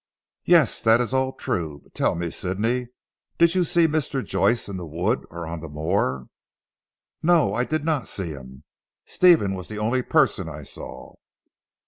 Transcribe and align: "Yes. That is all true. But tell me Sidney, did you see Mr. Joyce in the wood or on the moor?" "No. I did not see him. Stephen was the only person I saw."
"Yes. 0.45 0.81
That 0.81 0.99
is 0.99 1.13
all 1.13 1.31
true. 1.31 1.81
But 1.83 1.93
tell 1.93 2.15
me 2.15 2.31
Sidney, 2.31 2.87
did 3.37 3.53
you 3.53 3.63
see 3.63 3.85
Mr. 3.87 4.25
Joyce 4.25 4.67
in 4.67 4.77
the 4.77 4.85
wood 4.87 5.27
or 5.29 5.45
on 5.45 5.59
the 5.61 5.69
moor?" 5.69 6.25
"No. 7.21 7.53
I 7.53 7.65
did 7.65 7.85
not 7.85 8.07
see 8.07 8.29
him. 8.31 8.63
Stephen 9.05 9.53
was 9.53 9.67
the 9.67 9.77
only 9.77 10.01
person 10.01 10.49
I 10.49 10.63
saw." 10.63 11.13